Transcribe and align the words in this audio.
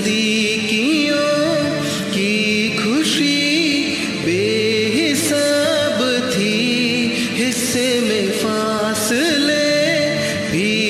नजदीकियों 0.00 1.16
की 2.12 2.32
खुशी 2.76 3.40
बेहिसाब 4.24 5.98
थी 6.32 6.56
हिस्से 7.36 7.88
में 8.00 8.30
फासले 8.40 9.68
भी 10.52 10.89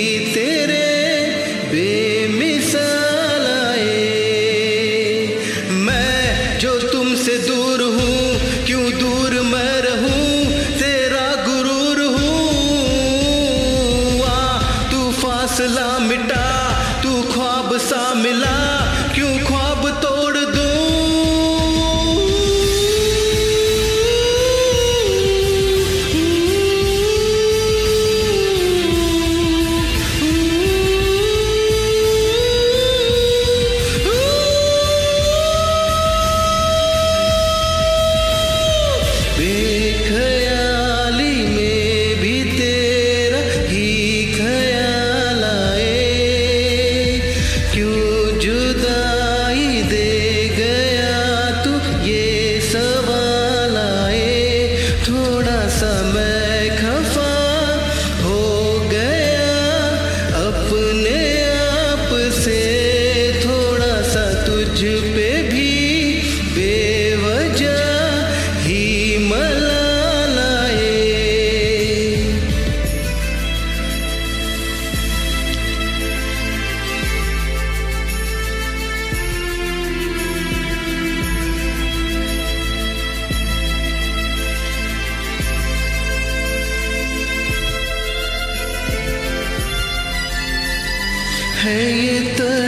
Hey, 91.62 92.16
it 92.16 92.38
does. 92.38 92.59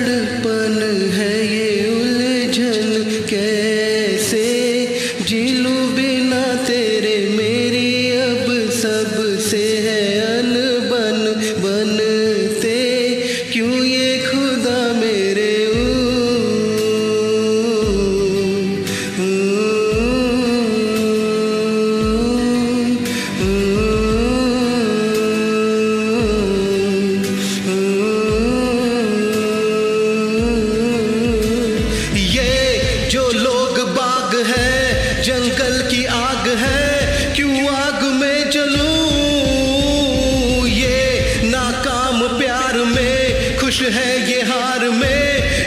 enorme. 44.62 45.61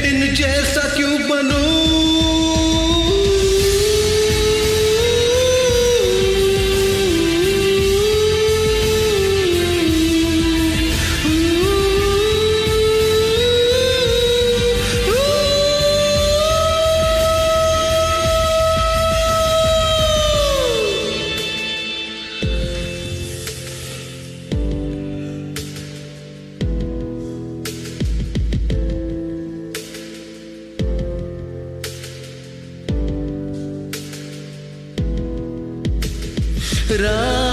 esperar. 36.85 37.44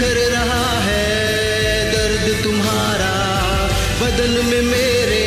बिखर 0.00 0.18
रहा 0.32 0.68
है 0.80 1.08
दर्द 1.92 2.42
तुम्हारा, 2.44 3.08
बदन 4.00 4.30
में 4.46 4.62
मेरे 4.64 5.26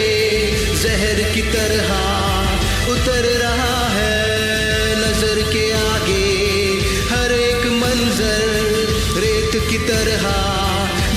जहर 0.84 1.22
की 1.34 1.42
तरह 1.54 1.92
उतर 2.94 3.28
रहा 3.42 3.76
है 3.90 4.16
नज़र 5.02 5.42
के 5.52 5.64
आगे, 5.82 6.26
हर 7.12 7.34
एक 7.34 7.68
मंजर 7.84 8.42
रेत 9.26 9.62
की 9.70 9.78
तरह 9.86 10.26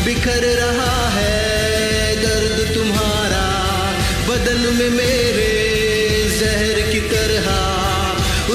बिखर 0.05 0.45
रहा 0.61 0.99
है 1.17 2.15
दर्द 2.25 2.75
तुम्हारा, 2.75 3.45
बदन 4.29 4.61
में 4.79 4.91
मेरे 5.01 5.53
जहर 6.41 6.91
की 6.93 7.01
तरह 7.15 7.49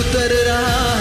उतर 0.02 0.32
रहा 0.46 0.86
है 0.98 1.01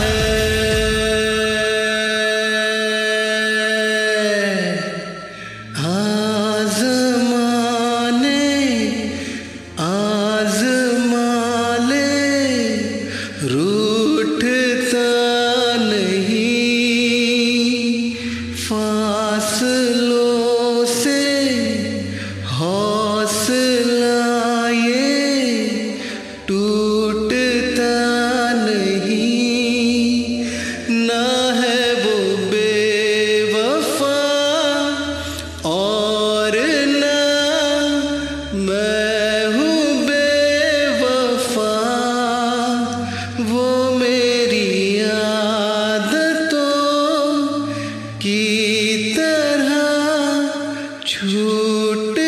छूट 51.21 52.20